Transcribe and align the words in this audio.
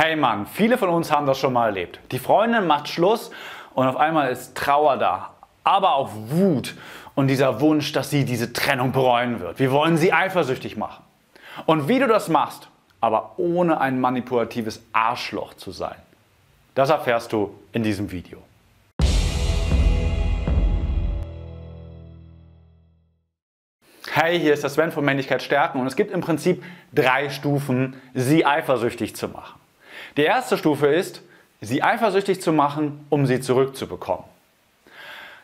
Hey 0.00 0.14
Mann, 0.14 0.46
viele 0.46 0.78
von 0.78 0.90
uns 0.90 1.10
haben 1.10 1.26
das 1.26 1.40
schon 1.40 1.52
mal 1.52 1.66
erlebt. 1.66 1.98
Die 2.12 2.20
Freundin 2.20 2.68
macht 2.68 2.86
Schluss 2.86 3.32
und 3.74 3.88
auf 3.88 3.96
einmal 3.96 4.30
ist 4.30 4.54
Trauer 4.56 4.96
da, 4.96 5.30
aber 5.64 5.96
auch 5.96 6.10
Wut 6.12 6.76
und 7.16 7.26
dieser 7.26 7.60
Wunsch, 7.60 7.90
dass 7.90 8.08
sie 8.08 8.24
diese 8.24 8.52
Trennung 8.52 8.92
bereuen 8.92 9.40
wird. 9.40 9.58
Wir 9.58 9.72
wollen 9.72 9.96
sie 9.96 10.12
eifersüchtig 10.12 10.76
machen. 10.76 11.02
Und 11.66 11.88
wie 11.88 11.98
du 11.98 12.06
das 12.06 12.28
machst, 12.28 12.68
aber 13.00 13.32
ohne 13.38 13.80
ein 13.80 14.00
manipulatives 14.00 14.84
Arschloch 14.92 15.54
zu 15.54 15.72
sein, 15.72 15.96
das 16.76 16.90
erfährst 16.90 17.32
du 17.32 17.52
in 17.72 17.82
diesem 17.82 18.12
Video. 18.12 18.38
Hey, 24.12 24.38
hier 24.38 24.54
ist 24.54 24.62
das 24.62 24.74
Sven 24.74 24.92
von 24.92 25.04
Männlichkeit 25.04 25.42
stärken 25.42 25.80
und 25.80 25.88
es 25.88 25.96
gibt 25.96 26.12
im 26.12 26.20
Prinzip 26.20 26.62
drei 26.92 27.30
Stufen, 27.30 28.00
sie 28.14 28.46
eifersüchtig 28.46 29.16
zu 29.16 29.26
machen. 29.26 29.57
Die 30.18 30.24
erste 30.24 30.58
Stufe 30.58 30.88
ist, 30.88 31.22
sie 31.60 31.80
eifersüchtig 31.80 32.42
zu 32.42 32.52
machen, 32.52 33.06
um 33.08 33.24
sie 33.24 33.38
zurückzubekommen. 33.38 34.24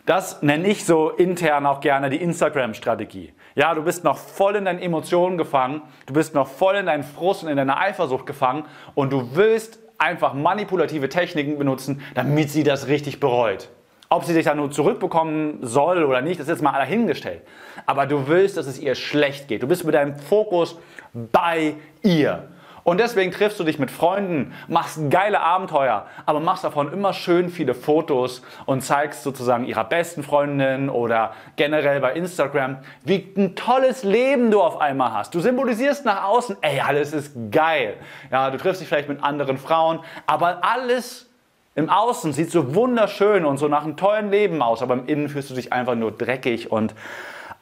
Das 0.05 0.42
nenne 0.42 0.66
ich 0.66 0.84
so 0.84 1.10
intern 1.10 1.65
auch 1.65 1.78
gerne 1.78 2.10
die 2.10 2.20
Instagram-Strategie. 2.20 3.32
Ja, 3.55 3.73
du 3.77 3.84
bist 3.84 4.02
noch 4.02 4.18
voll 4.18 4.56
in 4.56 4.65
deinen 4.65 4.80
Emotionen 4.80 5.38
gefangen, 5.38 5.80
du 6.06 6.15
bist 6.15 6.34
noch 6.34 6.48
voll 6.48 6.74
in 6.74 6.87
deinen 6.87 7.05
Frust 7.05 7.45
und 7.45 7.51
in 7.51 7.56
deiner 7.56 7.79
Eifersucht 7.79 8.27
gefangen 8.27 8.65
und 8.96 9.12
du 9.12 9.37
willst 9.37 9.79
einfach 9.96 10.34
manipulative 10.34 11.09
Techniken 11.09 11.56
benutzen, 11.56 12.02
damit 12.16 12.51
sie 12.51 12.65
das 12.65 12.88
richtig 12.88 13.20
bereut. 13.20 13.68
Ob 14.09 14.24
sie 14.24 14.34
dich 14.34 14.45
dann 14.45 14.56
nur 14.56 14.73
zurückbekommen 14.73 15.59
soll 15.62 16.02
oder 16.02 16.20
nicht, 16.20 16.41
das 16.41 16.48
ist 16.48 16.54
jetzt 16.54 16.62
mal 16.62 16.73
dahingestellt. 16.73 17.43
Aber 17.87 18.06
du 18.06 18.27
willst, 18.27 18.56
dass 18.56 18.66
es 18.66 18.80
ihr 18.80 18.96
schlecht 18.96 19.46
geht. 19.46 19.62
Du 19.62 19.68
bist 19.68 19.84
mit 19.84 19.95
deinem 19.95 20.16
Fokus 20.16 20.77
bei 21.12 21.74
ihr. 22.02 22.48
Und 22.84 23.01
deswegen 23.01 23.33
triffst 23.33 23.59
du 23.59 23.65
dich 23.65 23.79
mit 23.79 23.91
Freunden, 23.91 24.52
machst 24.69 25.11
geile 25.11 25.41
Abenteuer, 25.41 26.06
aber 26.27 26.41
machst 26.41 26.65
davon 26.65 26.93
immer 26.93 27.15
schön 27.15 27.48
viele 27.48 27.74
Fotos 27.74 28.43
und 28.66 28.82
zeigst 28.82 29.23
sozusagen 29.23 29.65
ihrer 29.65 29.85
besten 29.85 30.23
Freundin 30.23 30.91
oder 30.91 31.32
generell 31.57 32.01
bei 32.01 32.13
Instagram, 32.13 32.76
wie 33.02 33.32
ein 33.38 33.57
tolles 33.57 34.04
Leben 34.04 34.51
du 34.51 34.60
auf 34.60 34.82
einmal 34.82 35.15
hast. 35.15 35.35
Du 35.35 35.41
symbolisierst 35.41 36.04
nach 36.04 36.24
außen, 36.24 36.59
ey, 36.60 36.80
alles 36.80 37.15
ist 37.15 37.35
geil. 37.51 37.96
Ja, 38.30 38.51
du 38.51 38.59
triffst 38.59 38.82
dich 38.82 38.88
vielleicht 38.88 39.09
mit 39.09 39.24
anderen 39.24 39.57
Frauen, 39.57 40.01
aber 40.26 40.63
alles 40.63 41.30
im 41.74 41.88
Außen 41.88 42.35
sieht 42.35 42.51
so 42.51 42.74
wunderschön 42.74 43.46
und 43.46 43.57
so 43.57 43.66
nach 43.66 43.85
einem 43.85 43.96
tollen 43.96 44.30
Leben 44.30 44.60
aus, 44.60 44.82
aber 44.82 44.93
im 44.95 45.07
Innen 45.07 45.30
fühlst 45.30 45.48
du 45.48 45.54
dich 45.54 45.73
einfach 45.73 45.95
nur 45.95 46.13
dreckig 46.13 46.71
und 46.71 46.95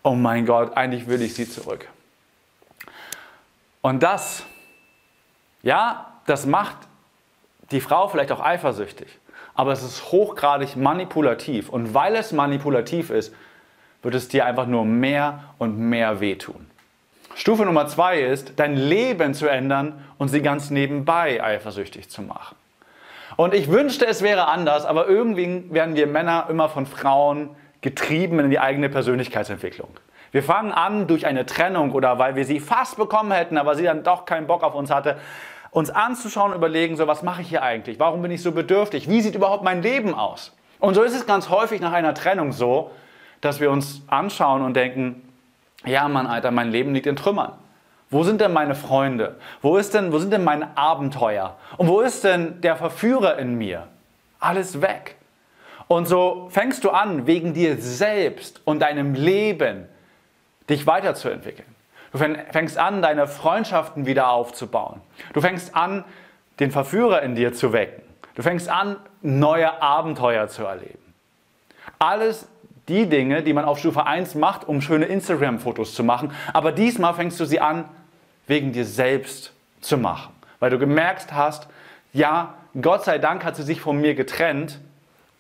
oh 0.02 0.14
mein 0.14 0.46
Gott, 0.46 0.76
eigentlich 0.76 1.06
will 1.06 1.22
ich 1.22 1.34
sie 1.34 1.48
zurück. 1.48 1.88
Und 3.82 4.02
das 4.02 4.44
ja, 5.62 6.06
das 6.26 6.46
macht 6.46 6.76
die 7.70 7.80
Frau 7.80 8.08
vielleicht 8.08 8.32
auch 8.32 8.40
eifersüchtig, 8.40 9.08
aber 9.54 9.72
es 9.72 9.82
ist 9.82 10.12
hochgradig 10.12 10.76
manipulativ. 10.76 11.68
Und 11.68 11.94
weil 11.94 12.16
es 12.16 12.32
manipulativ 12.32 13.10
ist, 13.10 13.34
wird 14.02 14.14
es 14.14 14.28
dir 14.28 14.46
einfach 14.46 14.66
nur 14.66 14.84
mehr 14.84 15.44
und 15.58 15.78
mehr 15.78 16.20
wehtun. 16.20 16.68
Stufe 17.34 17.64
Nummer 17.64 17.86
zwei 17.86 18.20
ist, 18.20 18.54
dein 18.56 18.76
Leben 18.76 19.32
zu 19.32 19.48
ändern 19.48 20.04
und 20.18 20.28
sie 20.28 20.42
ganz 20.42 20.70
nebenbei 20.70 21.42
eifersüchtig 21.42 22.10
zu 22.10 22.22
machen. 22.22 22.56
Und 23.36 23.54
ich 23.54 23.70
wünschte, 23.70 24.06
es 24.06 24.22
wäre 24.22 24.48
anders, 24.48 24.84
aber 24.84 25.08
irgendwie 25.08 25.64
werden 25.70 25.96
wir 25.96 26.06
Männer 26.06 26.46
immer 26.50 26.68
von 26.68 26.84
Frauen 26.84 27.50
getrieben 27.80 28.38
in 28.38 28.50
die 28.50 28.58
eigene 28.58 28.90
Persönlichkeitsentwicklung. 28.90 29.88
Wir 30.30 30.42
fangen 30.42 30.72
an 30.72 31.06
durch 31.06 31.26
eine 31.26 31.46
Trennung 31.46 31.92
oder 31.92 32.18
weil 32.18 32.36
wir 32.36 32.44
sie 32.44 32.60
fast 32.60 32.96
bekommen 32.96 33.32
hätten, 33.32 33.58
aber 33.58 33.74
sie 33.74 33.84
dann 33.84 34.02
doch 34.02 34.24
keinen 34.24 34.46
Bock 34.46 34.62
auf 34.62 34.74
uns 34.74 34.90
hatte, 34.90 35.18
uns 35.72 35.90
anzuschauen 35.90 36.52
und 36.52 36.58
überlegen, 36.58 36.96
so 36.96 37.08
was 37.08 37.22
mache 37.22 37.42
ich 37.42 37.48
hier 37.48 37.62
eigentlich? 37.62 37.98
Warum 37.98 38.22
bin 38.22 38.30
ich 38.30 38.42
so 38.42 38.52
bedürftig? 38.52 39.08
Wie 39.08 39.20
sieht 39.22 39.34
überhaupt 39.34 39.64
mein 39.64 39.82
Leben 39.82 40.14
aus? 40.14 40.54
Und 40.78 40.94
so 40.94 41.02
ist 41.02 41.14
es 41.14 41.26
ganz 41.26 41.48
häufig 41.48 41.80
nach 41.80 41.92
einer 41.92 42.14
Trennung 42.14 42.52
so, 42.52 42.90
dass 43.40 43.58
wir 43.58 43.70
uns 43.70 44.02
anschauen 44.06 44.62
und 44.62 44.74
denken, 44.74 45.28
ja 45.84 46.06
Mann, 46.08 46.26
Alter, 46.26 46.50
mein 46.50 46.70
Leben 46.70 46.94
liegt 46.94 47.06
in 47.06 47.16
Trümmern. 47.16 47.52
Wo 48.10 48.22
sind 48.22 48.42
denn 48.42 48.52
meine 48.52 48.74
Freunde? 48.74 49.36
Wo, 49.62 49.78
ist 49.78 49.94
denn, 49.94 50.12
wo 50.12 50.18
sind 50.18 50.32
denn 50.32 50.44
meine 50.44 50.76
Abenteuer? 50.76 51.56
Und 51.78 51.88
wo 51.88 52.02
ist 52.02 52.22
denn 52.24 52.60
der 52.60 52.76
Verführer 52.76 53.38
in 53.38 53.56
mir? 53.56 53.88
Alles 54.38 54.82
weg. 54.82 55.16
Und 55.88 56.06
so 56.06 56.48
fängst 56.50 56.84
du 56.84 56.90
an, 56.90 57.26
wegen 57.26 57.54
dir 57.54 57.78
selbst 57.78 58.60
und 58.66 58.80
deinem 58.80 59.14
Leben 59.14 59.88
dich 60.68 60.86
weiterzuentwickeln. 60.86 61.71
Du 62.12 62.18
fängst 62.18 62.76
an, 62.76 63.00
deine 63.00 63.26
Freundschaften 63.26 64.04
wieder 64.04 64.30
aufzubauen. 64.30 65.00
Du 65.32 65.40
fängst 65.40 65.74
an, 65.74 66.04
den 66.60 66.70
Verführer 66.70 67.22
in 67.22 67.34
dir 67.34 67.54
zu 67.54 67.72
wecken. 67.72 68.02
Du 68.34 68.42
fängst 68.42 68.68
an, 68.68 68.96
neue 69.22 69.80
Abenteuer 69.80 70.48
zu 70.48 70.64
erleben. 70.64 70.98
Alles 71.98 72.46
die 72.88 73.06
Dinge, 73.08 73.42
die 73.42 73.52
man 73.52 73.64
auf 73.64 73.78
Stufe 73.78 74.06
1 74.06 74.34
macht, 74.34 74.68
um 74.68 74.80
schöne 74.82 75.06
Instagram-Fotos 75.06 75.94
zu 75.94 76.04
machen. 76.04 76.32
Aber 76.52 76.72
diesmal 76.72 77.14
fängst 77.14 77.40
du 77.40 77.46
sie 77.46 77.60
an, 77.60 77.86
wegen 78.46 78.72
dir 78.72 78.84
selbst 78.84 79.52
zu 79.80 79.96
machen. 79.96 80.34
Weil 80.60 80.70
du 80.70 80.78
gemerkt 80.78 81.32
hast, 81.32 81.68
ja, 82.12 82.54
Gott 82.80 83.04
sei 83.04 83.18
Dank 83.18 83.44
hat 83.44 83.56
sie 83.56 83.62
sich 83.62 83.80
von 83.80 84.00
mir 84.00 84.14
getrennt, 84.14 84.80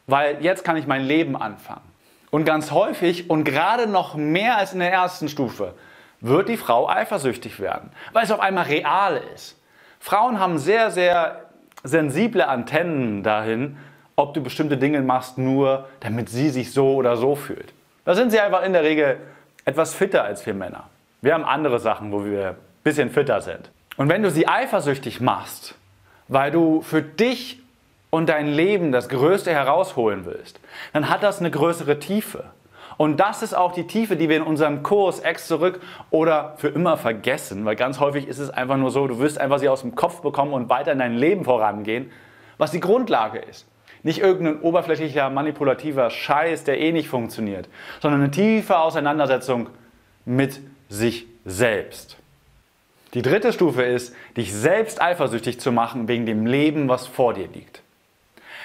weil 0.06 0.42
jetzt 0.42 0.64
kann 0.64 0.76
ich 0.76 0.86
mein 0.86 1.02
Leben 1.02 1.36
anfangen. 1.36 1.82
Und 2.30 2.44
ganz 2.44 2.70
häufig 2.70 3.28
und 3.28 3.44
gerade 3.44 3.86
noch 3.86 4.14
mehr 4.14 4.56
als 4.56 4.72
in 4.72 4.78
der 4.78 4.90
ersten 4.90 5.28
Stufe 5.28 5.74
wird 6.22 6.48
die 6.48 6.56
Frau 6.56 6.88
eifersüchtig 6.88 7.60
werden, 7.60 7.90
weil 8.12 8.24
es 8.24 8.30
auf 8.30 8.40
einmal 8.40 8.64
real 8.64 9.20
ist. 9.34 9.60
Frauen 10.00 10.40
haben 10.40 10.56
sehr, 10.58 10.90
sehr 10.90 11.44
sensible 11.84 12.46
Antennen 12.48 13.22
dahin, 13.22 13.76
ob 14.16 14.34
du 14.34 14.42
bestimmte 14.42 14.76
Dinge 14.76 15.00
machst, 15.02 15.36
nur 15.36 15.88
damit 16.00 16.28
sie 16.28 16.50
sich 16.50 16.72
so 16.72 16.94
oder 16.94 17.16
so 17.16 17.34
fühlt. 17.34 17.72
Da 18.04 18.14
sind 18.14 18.30
sie 18.30 18.40
einfach 18.40 18.62
in 18.62 18.72
der 18.72 18.82
Regel 18.82 19.18
etwas 19.64 19.94
fitter 19.94 20.24
als 20.24 20.44
wir 20.46 20.54
Männer. 20.54 20.88
Wir 21.20 21.34
haben 21.34 21.44
andere 21.44 21.78
Sachen, 21.78 22.12
wo 22.12 22.24
wir 22.24 22.50
ein 22.50 22.56
bisschen 22.82 23.10
fitter 23.10 23.40
sind. 23.40 23.70
Und 23.96 24.08
wenn 24.08 24.22
du 24.22 24.30
sie 24.30 24.48
eifersüchtig 24.48 25.20
machst, 25.20 25.74
weil 26.28 26.50
du 26.50 26.82
für 26.82 27.02
dich 27.02 27.60
und 28.10 28.28
dein 28.28 28.48
Leben 28.48 28.92
das 28.92 29.08
Größte 29.08 29.52
herausholen 29.52 30.24
willst, 30.24 30.60
dann 30.92 31.08
hat 31.08 31.22
das 31.22 31.40
eine 31.40 31.50
größere 31.50 31.98
Tiefe. 31.98 32.44
Und 32.96 33.18
das 33.18 33.42
ist 33.42 33.54
auch 33.54 33.72
die 33.72 33.86
Tiefe, 33.86 34.16
die 34.16 34.28
wir 34.28 34.36
in 34.36 34.42
unserem 34.42 34.82
Kurs 34.82 35.20
Ex 35.20 35.46
zurück 35.46 35.80
oder 36.10 36.54
für 36.56 36.68
immer 36.68 36.96
vergessen, 36.96 37.64
weil 37.64 37.76
ganz 37.76 38.00
häufig 38.00 38.28
ist 38.28 38.38
es 38.38 38.50
einfach 38.50 38.76
nur 38.76 38.90
so, 38.90 39.06
du 39.06 39.18
wirst 39.18 39.38
einfach 39.38 39.58
sie 39.58 39.68
aus 39.68 39.82
dem 39.82 39.94
Kopf 39.94 40.20
bekommen 40.20 40.52
und 40.52 40.68
weiter 40.68 40.92
in 40.92 40.98
dein 40.98 41.14
Leben 41.14 41.44
vorangehen, 41.44 42.10
was 42.58 42.70
die 42.70 42.80
Grundlage 42.80 43.38
ist. 43.38 43.66
Nicht 44.02 44.18
irgendein 44.18 44.60
oberflächlicher, 44.60 45.30
manipulativer 45.30 46.10
Scheiß, 46.10 46.64
der 46.64 46.80
eh 46.80 46.92
nicht 46.92 47.08
funktioniert, 47.08 47.68
sondern 48.00 48.20
eine 48.20 48.30
tiefe 48.30 48.78
Auseinandersetzung 48.78 49.68
mit 50.24 50.60
sich 50.88 51.26
selbst. 51.44 52.16
Die 53.14 53.22
dritte 53.22 53.52
Stufe 53.52 53.82
ist, 53.82 54.14
dich 54.36 54.52
selbst 54.52 55.00
eifersüchtig 55.00 55.60
zu 55.60 55.70
machen 55.70 56.08
wegen 56.08 56.26
dem 56.26 56.46
Leben, 56.46 56.88
was 56.88 57.06
vor 57.06 57.34
dir 57.34 57.46
liegt. 57.46 57.82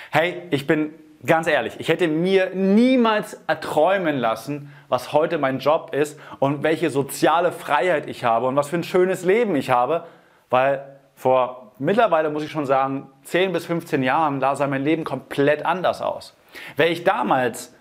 Hey, 0.10 0.42
ich 0.52 0.68
bin 0.68 0.94
ganz 1.26 1.48
ehrlich, 1.48 1.80
ich 1.80 1.90
hätte 1.90 2.08
mir 2.08 2.52
niemals 2.54 3.42
erträumen 3.48 4.18
lassen, 4.18 4.74
was 4.88 5.14
heute 5.14 5.38
mein 5.38 5.60
Job 5.60 5.94
ist 5.94 6.20
und 6.40 6.64
welche 6.64 6.90
soziale 6.90 7.52
Freiheit 7.52 8.08
ich 8.08 8.24
habe 8.24 8.48
und 8.48 8.56
was 8.56 8.70
für 8.70 8.78
ein 8.78 8.84
schönes 8.84 9.26
Leben 9.26 9.56
ich 9.56 9.70
habe, 9.70 10.06
weil 10.50 11.00
vor 11.16 11.72
mittlerweile 11.80 12.30
muss 12.30 12.44
ich 12.44 12.52
schon 12.52 12.66
sagen, 12.66 13.10
10 13.24 13.54
bis 13.54 13.66
15 13.66 14.04
Jahren, 14.04 14.40
da 14.40 14.56
sah 14.56 14.68
mein 14.68 14.84
Leben 14.84 15.04
komplett 15.04 15.66
anders 15.66 16.02
aus. 16.02 16.36
Wäre 16.76 16.90
ich 16.90 17.04
damals 17.04 17.74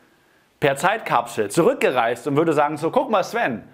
per 0.60 0.76
Zeitkapsel 0.76 1.50
zurückgereist 1.50 2.26
und 2.26 2.36
würde 2.36 2.53
sagen, 2.53 2.76
so 2.76 2.91
guck 2.91 3.10
mal 3.10 3.22
Sven, 3.22 3.64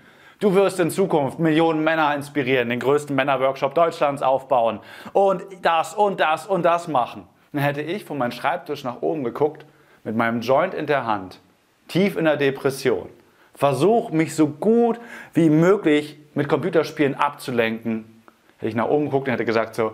du 0.40 0.54
wirst 0.54 0.80
in 0.80 0.90
Zukunft 0.90 1.38
Millionen 1.38 1.84
Männer 1.84 2.14
inspirieren, 2.14 2.68
den 2.68 2.80
größten 2.80 3.14
Männerworkshop 3.14 3.74
Deutschlands 3.74 4.22
aufbauen 4.22 4.80
und 5.12 5.42
das 5.62 5.94
und 5.94 6.20
das 6.20 6.46
und 6.46 6.64
das 6.64 6.88
machen 6.88 7.28
dann 7.52 7.62
hätte 7.62 7.82
ich 7.82 8.04
von 8.04 8.18
meinem 8.18 8.32
Schreibtisch 8.32 8.84
nach 8.84 9.02
oben 9.02 9.24
geguckt, 9.24 9.64
mit 10.04 10.16
meinem 10.16 10.40
Joint 10.40 10.74
in 10.74 10.86
der 10.86 11.06
Hand, 11.06 11.40
tief 11.88 12.16
in 12.16 12.24
der 12.24 12.36
Depression. 12.36 13.08
Versuch 13.54 14.10
mich 14.10 14.34
so 14.34 14.48
gut 14.48 14.98
wie 15.34 15.50
möglich 15.50 16.16
mit 16.34 16.48
Computerspielen 16.48 17.14
abzulenken. 17.14 18.22
Hätte 18.58 18.68
ich 18.68 18.74
nach 18.74 18.88
oben 18.88 19.06
geguckt 19.06 19.28
und 19.28 19.32
hätte 19.32 19.44
gesagt 19.44 19.74
so, 19.74 19.92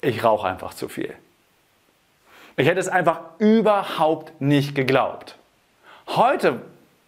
ich 0.00 0.24
rauche 0.24 0.48
einfach 0.48 0.74
zu 0.74 0.88
viel. 0.88 1.14
Ich 2.56 2.66
hätte 2.66 2.80
es 2.80 2.88
einfach 2.88 3.20
überhaupt 3.38 4.40
nicht 4.40 4.74
geglaubt. 4.74 5.36
Heute 6.08 6.62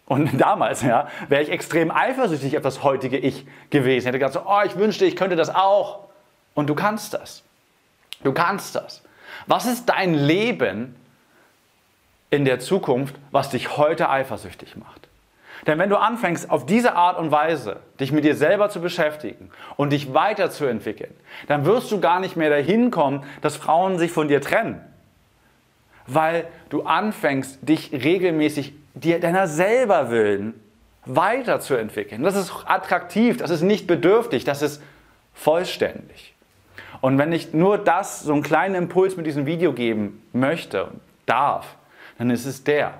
und 0.05 0.39
damals 0.39 0.81
ja, 0.81 1.07
wäre 1.27 1.41
ich 1.41 1.49
extrem 1.49 1.91
eifersüchtig 1.91 2.55
auf 2.57 2.63
das 2.63 2.83
heutige 2.83 3.17
Ich 3.17 3.45
gewesen. 3.69 3.99
Ich 3.99 4.05
hätte 4.07 4.19
gedacht, 4.19 4.33
so, 4.33 4.43
oh, 4.45 4.61
ich 4.65 4.77
wünschte, 4.77 5.05
ich 5.05 5.15
könnte 5.15 5.35
das 5.35 5.53
auch. 5.53 6.05
Und 6.53 6.69
du 6.69 6.75
kannst 6.75 7.13
das. 7.13 7.43
Du 8.23 8.31
kannst 8.31 8.75
das. 8.75 9.03
Was 9.47 9.65
ist 9.65 9.87
dein 9.87 10.13
Leben 10.13 10.95
in 12.29 12.45
der 12.45 12.59
Zukunft, 12.59 13.15
was 13.31 13.49
dich 13.49 13.77
heute 13.77 14.09
eifersüchtig 14.09 14.75
macht? 14.75 15.07
Denn 15.67 15.79
wenn 15.79 15.89
du 15.89 15.97
anfängst, 15.97 16.49
auf 16.49 16.65
diese 16.65 16.95
Art 16.95 17.17
und 17.17 17.31
Weise 17.31 17.79
dich 17.99 18.11
mit 18.11 18.23
dir 18.23 18.35
selber 18.35 18.69
zu 18.69 18.81
beschäftigen 18.81 19.49
und 19.77 19.91
dich 19.91 20.13
weiterzuentwickeln, 20.13 21.13
dann 21.47 21.65
wirst 21.65 21.91
du 21.91 21.99
gar 21.99 22.19
nicht 22.19 22.35
mehr 22.35 22.49
dahin 22.49 22.91
kommen, 22.91 23.23
dass 23.41 23.55
Frauen 23.55 23.97
sich 23.97 24.11
von 24.11 24.27
dir 24.27 24.41
trennen. 24.41 24.81
Weil 26.07 26.47
du 26.69 26.83
anfängst, 26.83 27.67
dich 27.67 27.91
regelmäßig 27.91 28.73
dir 28.93 29.19
deiner 29.19 29.47
selber 29.47 30.11
willen 30.11 30.53
weiterzuentwickeln. 31.05 32.21
Das 32.21 32.35
ist 32.35 32.51
attraktiv, 32.65 33.37
das 33.37 33.49
ist 33.49 33.61
nicht 33.61 33.87
bedürftig, 33.87 34.43
das 34.43 34.61
ist 34.61 34.83
vollständig. 35.33 36.34
Und 37.05 37.19
wenn 37.19 37.31
ich 37.33 37.53
nur 37.53 37.77
das, 37.77 38.21
so 38.21 38.33
einen 38.33 38.41
kleinen 38.41 38.73
Impuls 38.73 39.15
mit 39.15 39.27
diesem 39.27 39.45
Video 39.45 39.73
geben 39.73 40.23
möchte 40.33 40.89
darf, 41.27 41.75
dann 42.17 42.31
ist 42.31 42.47
es 42.47 42.63
der. 42.63 42.95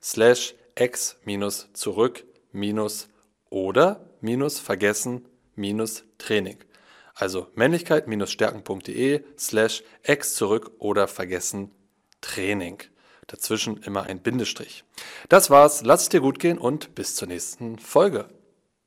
slash 0.03 0.57
x-zurück- 0.75 2.25
oder 3.49 4.11
minus 4.21 4.59
vergessen 4.59 5.25
minus 5.55 6.03
Training. 6.19 6.57
Also 7.15 7.47
männlichkeit-stärken.de 7.55 9.23
slash 9.39 9.85
ex 10.03 10.35
zurück 10.35 10.73
oder 10.79 11.09
vergessen 11.09 11.71
Training. 12.35 12.79
Dazwischen 13.27 13.79
immer 13.79 14.05
ein 14.05 14.21
Bindestrich. 14.21 14.85
Das 15.29 15.51
war's, 15.51 15.83
lass 15.83 16.03
es 16.03 16.09
dir 16.09 16.21
gut 16.21 16.39
gehen 16.39 16.59
und 16.59 16.95
bis 16.95 17.15
zur 17.15 17.29
nächsten 17.29 17.79
Folge. 17.79 18.29